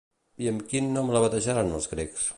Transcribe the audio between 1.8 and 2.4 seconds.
els grecs?